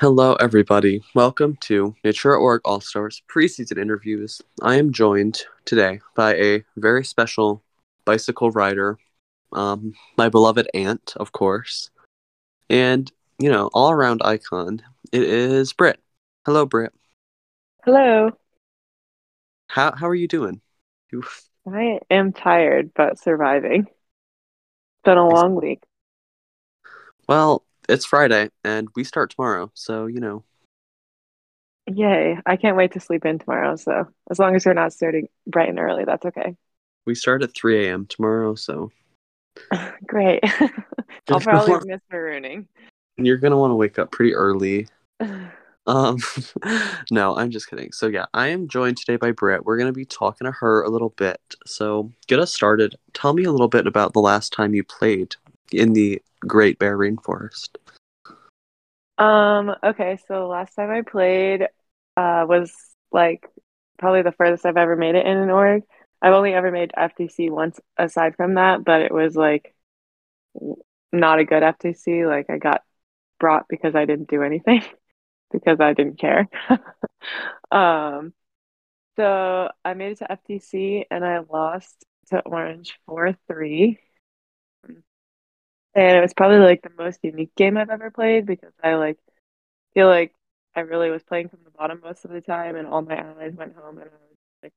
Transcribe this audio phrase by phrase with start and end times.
[0.00, 1.02] Hello, everybody.
[1.16, 4.40] Welcome to NaturaORG All Stars preseason interviews.
[4.62, 7.64] I am joined today by a very special
[8.04, 8.96] bicycle rider,
[9.52, 11.90] um, my beloved aunt, of course,
[12.70, 14.82] and you know, all around icon.
[15.10, 15.98] It is Britt.
[16.46, 16.92] Hello, Britt.
[17.84, 18.30] Hello.
[19.66, 20.60] How how are you doing?
[21.10, 21.24] You...
[21.66, 23.80] I am tired, but surviving.
[23.80, 25.82] It's been a long week.
[27.28, 30.44] Well, it's Friday and we start tomorrow, so you know.
[31.86, 32.38] Yay.
[32.44, 35.70] I can't wait to sleep in tomorrow, so as long as you're not starting bright
[35.70, 36.54] and early, that's okay.
[37.06, 38.06] We start at 3 a.m.
[38.06, 38.90] tomorrow, so.
[40.06, 40.44] Great.
[41.30, 42.66] I'll probably miss marooning.
[43.16, 44.86] And you're going to want to wake up pretty early.
[45.88, 46.18] Um,
[47.10, 47.92] no, I'm just kidding.
[47.92, 49.64] So yeah, I am joined today by Britt.
[49.64, 51.40] We're gonna be talking to her a little bit.
[51.64, 52.94] So get us started.
[53.14, 55.34] Tell me a little bit about the last time you played
[55.72, 57.76] in the Great Bear Rainforest.
[59.18, 59.74] Um.
[59.82, 60.18] Okay.
[60.28, 61.62] So last time I played,
[62.16, 62.72] uh, was
[63.10, 63.46] like
[63.98, 65.82] probably the furthest I've ever made it in an org.
[66.20, 69.74] I've only ever made FTC once aside from that, but it was like
[71.12, 72.26] not a good FTC.
[72.26, 72.82] Like I got
[73.38, 74.82] brought because I didn't do anything
[75.52, 76.48] because I didn't care.
[77.70, 78.32] um,
[79.16, 83.98] so I made it to FTC and I lost to Orange 4 3.
[85.94, 89.18] And it was probably like the most unique game I've ever played because I like
[89.94, 90.34] feel like
[90.74, 93.54] I really was playing from the bottom most of the time and all my allies
[93.54, 94.72] went home and I was like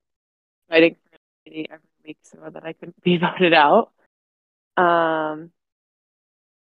[0.69, 3.91] fighting for immunity every week so that I couldn't be voted out.
[4.77, 5.51] Um,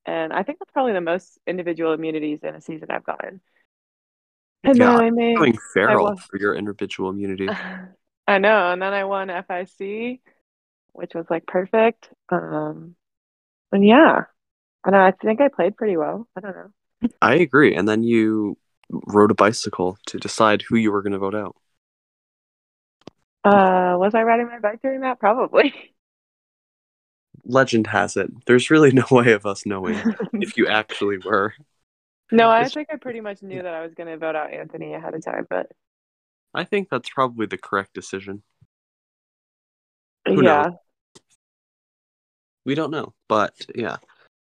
[0.04, 3.40] and I think that's probably the most individual immunities in a season I've gotten.
[4.62, 7.48] And yeah, then I made going feral won, for your individual immunity.
[8.26, 10.20] I know, and then I won FIC,
[10.92, 12.10] which was like perfect.
[12.30, 12.96] Um,
[13.74, 14.22] and yeah,
[14.86, 16.28] and I think I played pretty well.
[16.36, 17.08] I don't know.
[17.20, 17.74] I agree.
[17.74, 18.56] And then you
[18.88, 21.56] rode a bicycle to decide who you were going to vote out.
[23.44, 25.18] Uh, was I riding my bike during that?
[25.18, 25.74] Probably.
[27.44, 28.30] Legend has it.
[28.46, 30.00] There's really no way of us knowing
[30.34, 31.52] if you actually were.
[32.30, 34.94] No, I think I pretty much knew that I was going to vote out Anthony
[34.94, 35.66] ahead of time, but
[36.54, 38.42] I think that's probably the correct decision.
[40.26, 40.62] Who yeah.
[40.62, 40.74] Knows?
[42.64, 43.96] We don't know, but yeah.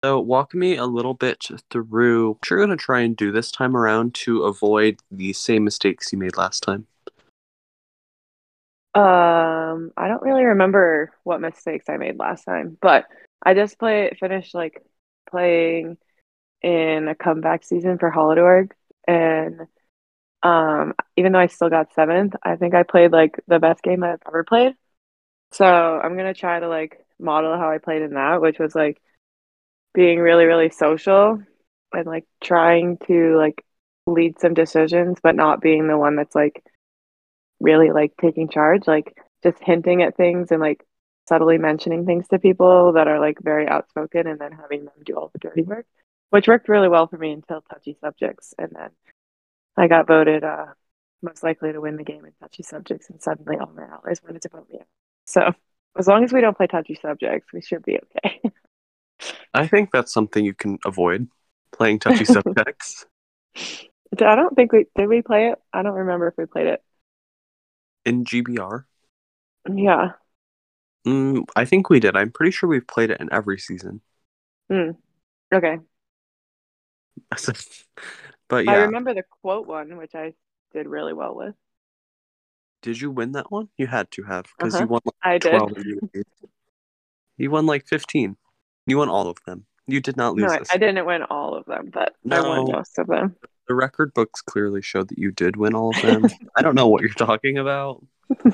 [0.05, 3.53] So walk me a little bit through what you're going to try and do this
[3.53, 6.87] time around to avoid the same mistakes you made last time.
[8.95, 13.07] Um, I don't really remember what mistakes I made last time, but
[13.43, 14.83] I just play finished like
[15.31, 15.97] playing
[16.63, 18.73] in a comeback season for Holodorg.
[19.09, 19.61] And
[20.43, 24.03] um, even though I still got seventh, I think I played like the best game
[24.03, 24.75] I've ever played.
[25.53, 29.01] So I'm gonna try to like model how I played in that, which was like
[29.95, 31.43] being really, really social
[31.93, 33.65] and like trying to like
[34.07, 36.63] lead some decisions, but not being the one that's like
[37.61, 40.85] really like taking charge, like just hinting at things and like
[41.29, 45.15] subtly mentioning things to people that are like very outspoken and then having them do
[45.15, 45.87] all the dirty work
[46.33, 48.55] which worked really well for me until touchy subjects.
[48.59, 48.89] And then
[49.77, 50.65] I got voted uh,
[51.21, 54.41] most likely to win the game in touchy subjects, and suddenly all my allies wanted
[54.41, 54.87] to vote me out.
[55.27, 55.53] So
[55.99, 58.41] as long as we don't play touchy subjects, we should be okay.
[59.55, 61.29] I think that's something you can avoid
[61.73, 63.07] playing touchy subjects.
[63.57, 65.09] I don't think we did.
[65.09, 65.59] We play it.
[65.73, 66.83] I don't remember if we played it
[68.05, 68.85] in GBR.
[69.73, 70.13] Yeah.
[71.07, 72.17] Mm, I think we did.
[72.17, 74.01] I'm pretty sure we've played it in every season.
[74.71, 74.97] Mm.
[75.53, 75.79] Okay.
[78.49, 78.73] but yeah.
[78.73, 80.35] I remember the quote one, which I
[80.73, 81.55] did really well with.
[82.83, 83.69] Did you win that one?
[83.79, 84.85] You had to have because uh-huh.
[84.85, 85.01] you won.
[85.05, 86.25] Like I did.
[87.39, 88.37] You won like fifteen.
[88.87, 89.67] You won all of them.
[89.87, 90.51] You did not lose.
[90.51, 93.37] No, I didn't win all of them, but no, I won most of them.
[93.69, 96.27] The record books clearly show that you did win all of them.
[96.57, 98.05] I don't know what you're talking about.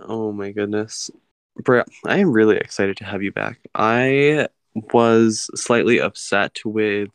[0.00, 1.10] oh my goodness.
[1.56, 3.60] Britt, I am really excited to have you back.
[3.74, 7.10] I was slightly upset with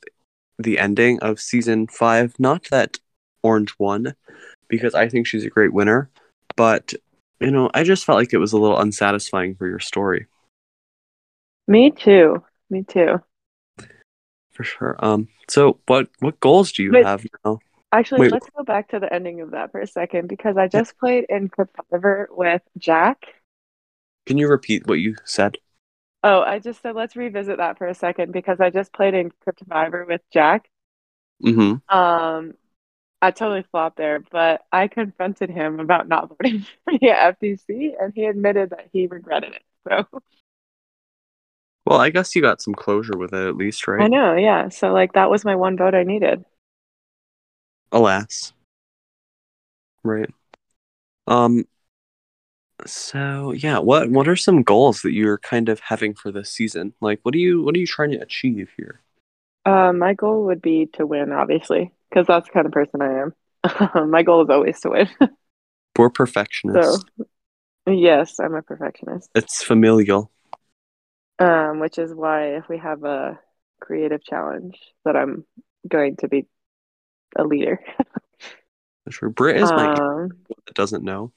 [0.57, 2.33] the ending of season five.
[2.39, 2.97] Not that
[3.44, 4.15] Orange won,
[4.71, 6.09] because I think she's a great winner,
[6.56, 6.94] but
[7.39, 10.27] you know, I just felt like it was a little unsatisfying for your story.
[11.68, 12.44] Me too.
[12.69, 13.21] Me too.
[14.53, 14.95] For sure.
[15.00, 15.27] Um.
[15.47, 17.59] So, what what goals do you have now?
[17.91, 18.31] Actually, Wait.
[18.31, 21.25] let's go back to the ending of that for a second because I just played
[21.29, 23.24] in Cryptiver with Jack.
[24.25, 25.57] Can you repeat what you said?
[26.24, 29.31] Oh, I just said let's revisit that for a second because I just played in
[29.45, 30.69] Cryptiver with Jack.
[31.44, 31.95] Mm-hmm.
[31.95, 32.53] Um,
[33.21, 38.13] I totally flopped there, but I confronted him about not voting for the FTC, and
[38.15, 39.63] he admitted that he regretted it.
[39.88, 40.21] So,
[41.85, 44.01] Well, I guess you got some closure with it at least, right?
[44.01, 44.69] I know, yeah.
[44.69, 46.45] So like that was my one vote I needed.
[47.91, 48.53] Alas.
[50.03, 50.29] Right.
[51.27, 51.65] Um
[52.85, 56.94] so yeah, what what are some goals that you're kind of having for this season?
[57.01, 59.01] Like what are you what are you trying to achieve here?
[59.65, 63.21] Uh, my goal would be to win, obviously, because that's the kind of person I
[63.21, 64.09] am.
[64.09, 65.09] my goal is always to win.
[65.97, 67.03] We're perfectionists.
[67.17, 67.25] So,
[67.91, 69.29] yes, I'm a perfectionist.
[69.33, 70.31] It's familial.
[71.39, 73.39] Um, which is why if we have a
[73.79, 75.45] creative challenge, that I'm
[75.87, 76.45] going to be
[77.35, 77.79] a leader.
[79.09, 79.29] Sure.
[79.29, 80.33] Britt is my Um, aunt
[80.67, 81.31] that doesn't know.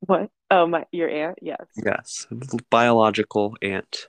[0.00, 0.30] what?
[0.50, 1.38] Oh, my your aunt?
[1.40, 1.64] Yes.
[1.76, 2.26] Yes.
[2.70, 4.08] Biological aunt.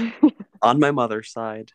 [0.62, 1.72] On my mother's side.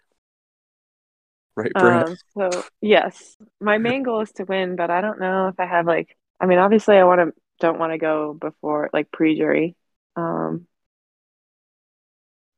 [1.55, 1.71] Right?
[1.75, 5.65] Um, so yes, my main goal is to win, but I don't know if I
[5.65, 6.15] have like.
[6.39, 9.75] I mean, obviously, I want to don't want to go before like pre-jury.
[10.15, 10.67] Um,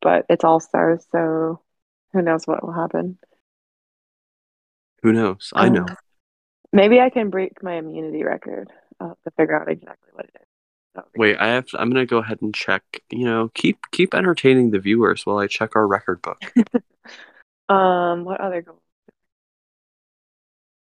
[0.01, 1.62] but it's all stars, so
[2.12, 3.18] who knows what will happen.
[5.01, 5.51] Who knows?
[5.54, 5.86] I know.
[5.88, 5.98] Um,
[6.72, 10.48] maybe I can break my immunity record uh, to figure out exactly what it is.
[10.96, 12.84] That would be Wait, I have to, I'm gonna go ahead and check.
[13.12, 16.39] You know, keep keep entertaining the viewers while I check our record book.
[17.69, 18.82] Um, what other goals?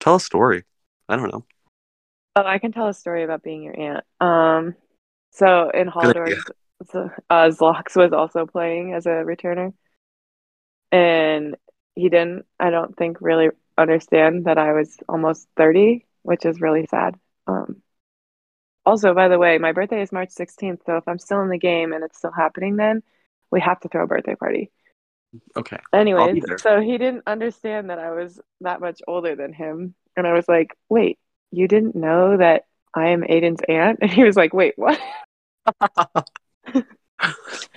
[0.06, 0.66] Tell a story.
[1.10, 1.46] I don't know.
[2.36, 4.04] Oh, I can tell a story about being your aunt.
[4.22, 4.76] Um,
[5.32, 6.36] so in idea.
[7.28, 9.74] Uh, Zlox was also playing as a returner,
[10.92, 11.56] and
[11.96, 13.50] he didn't, I don't think, really
[13.80, 17.16] understand that I was almost 30, which is really sad.
[17.48, 17.82] Um,
[18.86, 21.58] also, by the way, my birthday is March 16th, so if I'm still in the
[21.58, 23.02] game and it's still happening then,
[23.50, 24.70] we have to throw a birthday party.
[25.56, 25.78] Okay.
[25.94, 29.96] Anyways, so he didn't understand that I was that much older than him.
[30.18, 31.20] And I was like, wait,
[31.52, 34.00] you didn't know that I am Aiden's aunt?
[34.02, 35.00] And he was like, wait, what?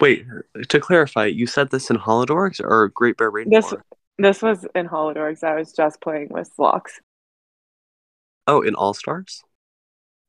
[0.00, 0.26] Wait,
[0.68, 3.60] to clarify, you said this in Holodorks or Great Bear Rainbow?
[3.60, 3.74] This
[4.18, 5.44] this was in Holodorks.
[5.44, 6.82] I was just playing with Slox.
[8.46, 9.42] Oh, in All Stars?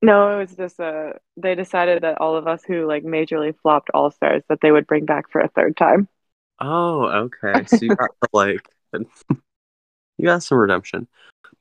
[0.01, 1.19] No, it was just a.
[1.35, 4.87] they decided that all of us who like majorly flopped all stars that they would
[4.87, 6.07] bring back for a third time.
[6.59, 7.65] Oh, okay.
[7.65, 11.07] So you got like you got some redemption.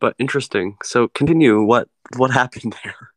[0.01, 0.77] But interesting.
[0.83, 1.63] So continue.
[1.63, 3.13] What what happened there?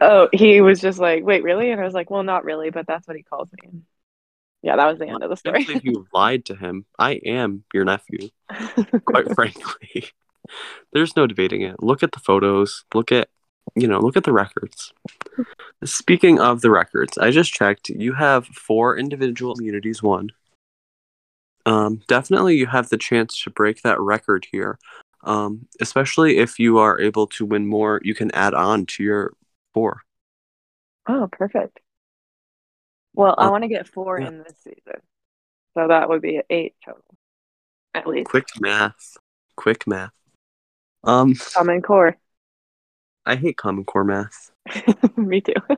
[0.00, 1.70] Oh, he was just like, wait, really?
[1.70, 3.82] And I was like, well, not really, but that's what he calls me.
[4.62, 5.66] Yeah, that was the end of the story.
[5.82, 6.86] you lied to him.
[6.98, 8.30] I am your nephew,
[9.04, 10.06] quite frankly.
[10.92, 11.82] There's no debating it.
[11.82, 12.84] Look at the photos.
[12.94, 13.28] Look at
[13.74, 14.92] you know, look at the records.
[15.84, 17.88] Speaking of the records, I just checked.
[17.88, 20.30] You have four individual immunities won.
[21.66, 24.78] Um, definitely, you have the chance to break that record here.
[25.22, 29.32] Um, especially if you are able to win more, you can add on to your
[29.72, 30.02] four.
[31.06, 31.80] Oh, perfect.
[33.14, 34.28] Well, I Uh, want to get four yeah.
[34.28, 35.00] in this season.
[35.74, 37.02] So that would be eight total,
[37.94, 38.28] at least.
[38.28, 39.16] Quick math.
[39.56, 40.12] Quick math.
[41.02, 42.16] Um, Common core.
[43.26, 44.50] I hate Common Core math.
[45.16, 45.54] Me too.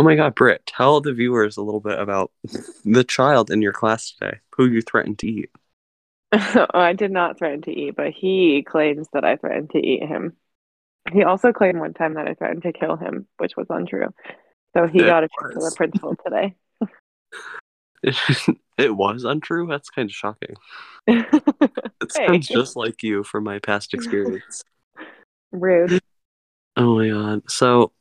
[0.00, 2.32] Oh my god, Britt, tell the viewers a little bit about
[2.86, 5.50] the child in your class today who you threatened to eat.
[6.32, 10.02] Oh, I did not threaten to eat, but he claims that I threatened to eat
[10.02, 10.38] him.
[11.12, 14.06] He also claimed one time that I threatened to kill him, which was untrue.
[14.74, 16.54] So he It got a check to the principal today.
[18.78, 19.66] it was untrue?
[19.66, 20.56] That's kind of shocking.
[21.08, 24.62] It sounds just like you from my past experience.
[25.52, 26.00] Rude.
[26.78, 27.50] oh my god.
[27.50, 27.92] So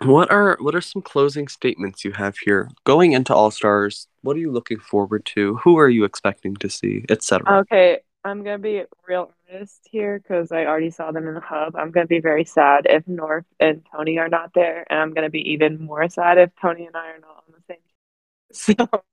[0.00, 2.70] what are what are some closing statements you have here?
[2.84, 5.56] Going into All Stars, what are you looking forward to?
[5.56, 7.60] Who are you expecting to see, etc.
[7.60, 11.76] Okay, I'm gonna be real honest here because I already saw them in the hub.
[11.76, 15.30] I'm gonna be very sad if North and Tony are not there, and I'm gonna
[15.30, 18.86] be even more sad if Tony and I are not on the same team.
[18.86, 19.04] So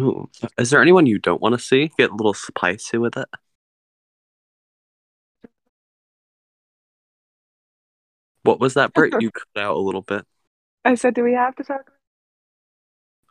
[0.00, 0.30] Ooh.
[0.58, 1.90] Is there anyone you don't want to see?
[1.98, 3.28] Get a little spicy with it.
[8.44, 9.20] What was that, Britt?
[9.20, 10.24] You cut out a little bit.
[10.84, 11.90] I said, do we have to talk?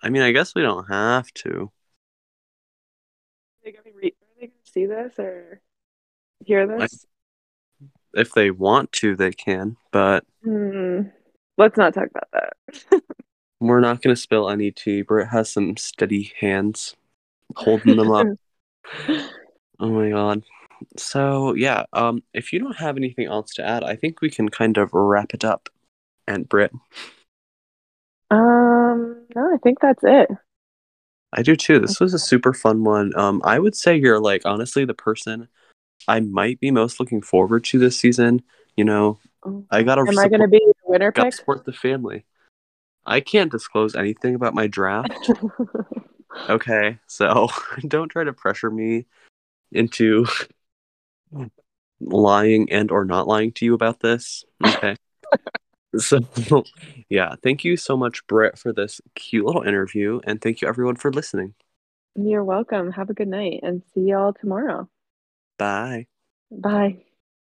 [0.01, 1.49] I mean, I guess we don't have to.
[1.49, 1.71] Are
[3.63, 5.61] they gonna, re- are they gonna see this or
[6.45, 7.05] hear this?
[8.13, 11.03] If they want to, they can, but Hmm.
[11.57, 13.01] Let's not talk about that.
[13.59, 15.03] we're not going to spill any tea.
[15.03, 16.95] Britt has some steady hands
[17.55, 18.27] holding them up.
[19.79, 20.43] Oh my god.
[20.97, 24.49] So, yeah, um, if you don't have anything else to add, I think we can
[24.49, 25.69] kind of wrap it up.
[26.27, 26.71] And Britt,
[28.31, 30.29] um, no, I think that's it.
[31.33, 31.79] I do too.
[31.79, 33.15] This was a super fun one.
[33.17, 35.47] Um, I would say you're like honestly the person
[36.07, 38.41] I might be most looking forward to this season.
[38.75, 39.19] You know,
[39.69, 41.35] I gotta Am I gonna be the winner gotta pick?
[41.35, 42.25] support the family.
[43.05, 45.31] I can't disclose anything about my draft.
[46.49, 47.49] okay, so
[47.87, 49.05] don't try to pressure me
[49.71, 50.25] into
[51.99, 54.43] lying and or not lying to you about this.
[54.65, 54.95] Okay.
[55.97, 56.19] so
[57.09, 60.95] yeah, thank you so much, Britt, for this cute little interview, and thank you everyone
[60.95, 61.53] for listening.
[62.15, 62.91] You're welcome.
[62.91, 64.87] Have a good night and see y'all tomorrow.
[65.57, 66.07] Bye.
[66.51, 67.03] Bye.